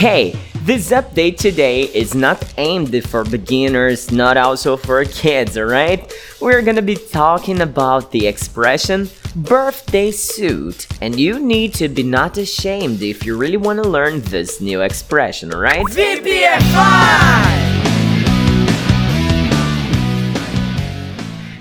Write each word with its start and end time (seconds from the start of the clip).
Hey, 0.00 0.34
this 0.62 0.92
update 0.92 1.36
today 1.36 1.82
is 1.82 2.14
not 2.14 2.54
aimed 2.56 3.04
for 3.04 3.22
beginners, 3.22 4.10
not 4.10 4.38
also 4.38 4.78
for 4.78 5.04
kids, 5.04 5.58
alright? 5.58 6.10
We're 6.40 6.62
gonna 6.62 6.80
be 6.80 6.96
talking 6.96 7.60
about 7.60 8.10
the 8.10 8.26
expression 8.26 9.10
birthday 9.36 10.10
suit, 10.10 10.86
and 11.02 11.20
you 11.20 11.38
need 11.38 11.74
to 11.74 11.88
be 11.90 12.02
not 12.02 12.38
ashamed 12.38 13.02
if 13.02 13.26
you 13.26 13.36
really 13.36 13.58
wanna 13.58 13.82
learn 13.82 14.22
this 14.22 14.58
new 14.58 14.80
expression, 14.80 15.52
alright? 15.52 15.84
VPFI! 15.84 17.49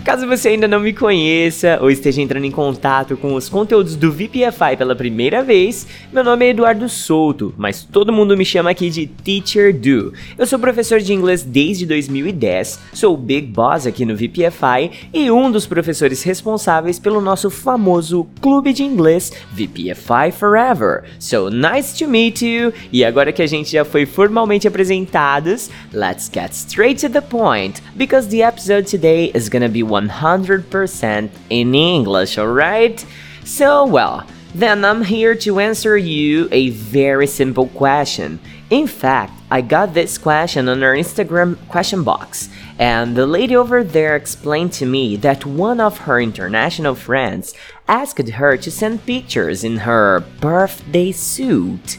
Caso 0.10 0.26
você 0.26 0.50
ainda 0.50 0.68
não 0.68 0.80
me 0.80 0.92
conheça 0.92 1.78
ou 1.80 1.92
esteja 1.92 2.20
entrando 2.20 2.44
em 2.44 2.50
contato 2.50 3.16
com 3.16 3.36
os 3.36 3.48
conteúdos 3.48 3.96
do 3.96 4.12
VPFI 4.12 4.76
pela 4.76 4.96
primeira 4.96 5.44
vez, 5.44 5.86
meu 6.12 6.24
nome 6.24 6.48
é 6.48 6.50
Eduardo 6.50 6.90
Souto, 6.90 7.54
mas 7.56 7.84
todo 7.84 8.12
mundo 8.12 8.36
me 8.36 8.44
chama 8.44 8.72
aqui 8.72 8.90
de 8.90 9.06
Teacher 9.06 9.72
Do. 9.72 10.12
Eu 10.36 10.48
sou 10.48 10.58
professor 10.58 11.00
de 11.00 11.14
inglês 11.14 11.44
desde 11.44 11.86
2010, 11.86 12.80
sou 12.92 13.14
o 13.14 13.18
Big 13.18 13.46
Boss 13.46 13.86
aqui 13.86 14.04
no 14.04 14.16
VPFI 14.16 15.10
e 15.14 15.30
um 15.30 15.52
dos 15.52 15.68
professores 15.68 16.24
responsáveis 16.24 16.98
pelo 16.98 17.22
nosso 17.22 17.52
famoso 17.52 18.28
clube 18.42 18.74
de 18.74 18.84
inglês 18.84 19.32
VPFI 19.52 20.32
Forever. 20.36 21.04
So 21.20 21.52
nice 21.52 21.96
to 22.04 22.10
meet 22.10 22.42
you! 22.42 22.74
E 22.92 23.06
agora 23.06 23.32
que 23.32 23.44
a 23.44 23.48
gente 23.48 23.74
já 23.74 23.86
foi 23.86 24.08
formalmente 24.08 24.68
apresentados, 24.68 25.70
let's 25.94 26.28
get 26.34 26.52
straight 26.54 27.00
to 27.06 27.14
the 27.14 27.22
point, 27.22 27.80
because 27.96 28.28
the 28.28 28.42
episode 28.42 28.90
today 28.90 29.32
is 29.36 29.48
gonna 29.48 29.70
be 29.70 29.84
100% 30.08 31.30
in 31.50 31.76
English, 31.76 32.38
alright? 32.38 33.06
So, 33.44 33.86
well, 33.86 34.26
then 34.54 34.84
I'm 34.84 35.04
here 35.04 35.36
to 35.36 35.60
answer 35.60 35.98
you 35.98 36.50
a 36.52 36.70
very 36.70 37.28
simple 37.28 37.68
question. 37.68 38.40
In 38.70 38.88
fact, 38.88 39.34
I 39.52 39.62
got 39.62 39.94
this 39.94 40.18
question 40.18 40.70
on 40.70 40.84
our 40.84 40.94
Instagram 40.94 41.58
question 41.70 42.04
box, 42.04 42.50
and 42.78 43.16
the 43.16 43.26
lady 43.26 43.56
over 43.56 43.84
there 43.84 44.16
explained 44.16 44.74
to 44.74 44.86
me 44.86 45.16
that 45.18 45.46
one 45.46 45.80
of 45.80 46.00
her 46.00 46.20
international 46.20 46.96
friends 46.96 47.54
asked 47.88 48.30
her 48.30 48.58
to 48.58 48.72
send 48.72 49.06
pictures 49.06 49.64
in 49.64 49.78
her 49.78 50.24
birthday 50.40 51.12
suit. 51.12 51.98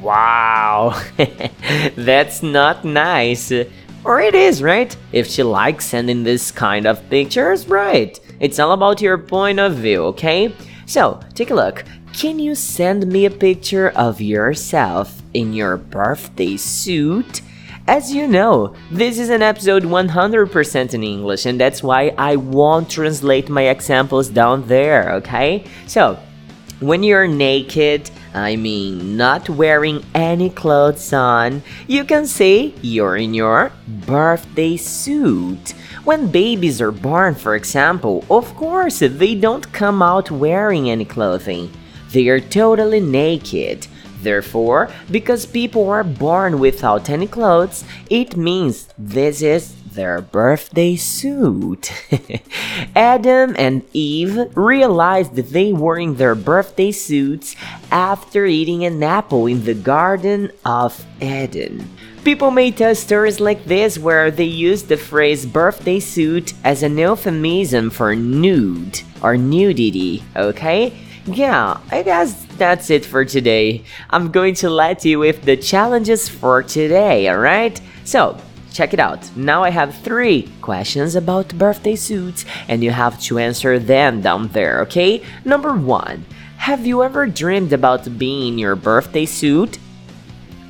Wow, 0.00 1.00
that's 1.96 2.42
not 2.42 2.84
nice. 2.84 3.52
Or 4.04 4.20
it 4.20 4.34
is, 4.34 4.62
right? 4.62 4.94
If 5.12 5.26
she 5.26 5.42
likes 5.42 5.86
sending 5.86 6.24
this 6.24 6.50
kind 6.50 6.86
of 6.86 7.08
pictures, 7.08 7.66
right? 7.66 8.20
It's 8.38 8.58
all 8.58 8.72
about 8.72 9.00
your 9.00 9.16
point 9.16 9.58
of 9.58 9.76
view, 9.76 10.04
okay? 10.12 10.54
So, 10.84 11.20
take 11.34 11.50
a 11.50 11.54
look. 11.54 11.84
Can 12.12 12.38
you 12.38 12.54
send 12.54 13.06
me 13.06 13.24
a 13.24 13.30
picture 13.30 13.90
of 13.90 14.20
yourself 14.20 15.22
in 15.32 15.54
your 15.54 15.78
birthday 15.78 16.58
suit? 16.58 17.40
As 17.88 18.14
you 18.14 18.26
know, 18.26 18.74
this 18.90 19.18
is 19.18 19.30
an 19.30 19.42
episode 19.42 19.84
100% 19.84 20.94
in 20.94 21.02
English, 21.02 21.46
and 21.46 21.58
that's 21.58 21.82
why 21.82 22.14
I 22.18 22.36
won't 22.36 22.90
translate 22.90 23.48
my 23.48 23.62
examples 23.68 24.28
down 24.28 24.68
there, 24.68 25.12
okay? 25.14 25.64
So, 25.86 26.18
when 26.80 27.02
you're 27.02 27.26
naked, 27.26 28.10
I 28.34 28.56
mean 28.56 29.16
not 29.16 29.48
wearing 29.48 30.04
any 30.12 30.50
clothes 30.50 31.12
on, 31.12 31.62
you 31.86 32.04
can 32.04 32.26
say 32.26 32.74
you're 32.82 33.16
in 33.16 33.32
your 33.32 33.70
birthday 33.86 34.76
suit. 34.76 35.70
When 36.02 36.32
babies 36.32 36.80
are 36.80 36.90
born, 36.90 37.36
for 37.36 37.54
example, 37.54 38.24
of 38.28 38.52
course 38.56 38.98
they 38.98 39.36
don't 39.36 39.72
come 39.72 40.02
out 40.02 40.32
wearing 40.32 40.90
any 40.90 41.04
clothing. 41.04 41.70
They 42.10 42.28
are 42.28 42.40
totally 42.40 43.00
naked. 43.00 43.86
Therefore, 44.20 44.90
because 45.10 45.46
people 45.46 45.88
are 45.90 46.02
born 46.02 46.58
without 46.58 47.10
any 47.10 47.26
clothes, 47.26 47.84
it 48.10 48.36
means 48.36 48.88
this 48.98 49.42
is 49.42 49.74
their 49.94 50.20
birthday 50.20 50.96
suit. 50.96 51.92
Adam 52.96 53.54
and 53.58 53.82
Eve 53.92 54.56
realized 54.56 55.34
that 55.36 55.50
they 55.50 55.72
were 55.72 55.98
in 55.98 56.16
their 56.16 56.34
birthday 56.34 56.92
suits 56.92 57.56
after 57.90 58.44
eating 58.44 58.84
an 58.84 59.02
apple 59.02 59.46
in 59.46 59.64
the 59.64 59.74
Garden 59.74 60.50
of 60.64 61.06
Eden. 61.20 61.88
People 62.24 62.50
may 62.50 62.70
tell 62.70 62.94
stories 62.94 63.38
like 63.38 63.64
this 63.64 63.98
where 63.98 64.30
they 64.30 64.44
use 64.44 64.84
the 64.84 64.96
phrase 64.96 65.44
birthday 65.44 66.00
suit 66.00 66.54
as 66.64 66.82
an 66.82 66.96
euphemism 66.96 67.90
for 67.90 68.16
nude 68.16 69.02
or 69.22 69.36
nudity, 69.36 70.22
okay? 70.34 70.92
Yeah, 71.26 71.80
I 71.90 72.02
guess 72.02 72.46
that's 72.56 72.90
it 72.90 73.04
for 73.04 73.24
today. 73.24 73.84
I'm 74.10 74.30
going 74.30 74.54
to 74.56 74.70
let 74.70 75.04
you 75.04 75.18
with 75.18 75.42
the 75.42 75.56
challenges 75.56 76.28
for 76.28 76.62
today, 76.62 77.30
alright? 77.30 77.80
So, 78.04 78.38
check 78.74 78.92
it 78.92 79.00
out. 79.00 79.34
Now 79.36 79.62
I 79.62 79.70
have 79.70 79.94
three 79.94 80.50
questions 80.60 81.14
about 81.14 81.56
birthday 81.56 81.96
suits, 81.96 82.44
and 82.68 82.82
you 82.82 82.90
have 82.90 83.18
to 83.22 83.38
answer 83.38 83.78
them 83.78 84.20
down 84.20 84.48
there, 84.48 84.80
okay? 84.82 85.22
Number 85.44 85.72
one 85.74 86.26
Have 86.58 86.84
you 86.84 87.02
ever 87.02 87.26
dreamed 87.26 87.72
about 87.72 88.18
being 88.18 88.52
in 88.52 88.58
your 88.58 88.76
birthday 88.76 89.24
suit? 89.24 89.78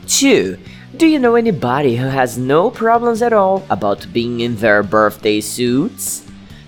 Two 0.07 0.59
Do 0.97 1.07
you 1.07 1.19
know 1.19 1.35
anybody 1.35 1.97
who 1.97 2.07
has 2.07 2.39
no 2.39 2.71
problems 2.71 3.23
at 3.23 3.33
all 3.33 3.65
about 3.71 4.13
being 4.13 4.41
in 4.41 4.57
their 4.57 4.83
birthday 4.83 5.41
suits? 5.41 6.25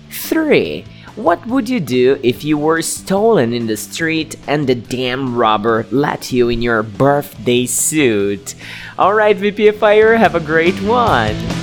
Three 0.09 0.85
what 1.17 1.43
would 1.47 1.67
you 1.67 1.79
do 1.79 2.19
if 2.21 2.43
you 2.43 2.59
were 2.59 2.81
stolen 2.83 3.51
in 3.51 3.65
the 3.65 3.75
street 3.75 4.35
and 4.47 4.67
the 4.67 4.75
damn 4.75 5.35
robber 5.35 5.87
let 5.89 6.31
you 6.31 6.47
in 6.47 6.61
your 6.61 6.83
birthday 6.83 7.65
suit? 7.65 8.53
Alright, 8.99 9.37
VPFire, 9.37 10.15
have 10.15 10.35
a 10.35 10.39
great 10.39 10.79
one! 10.83 11.56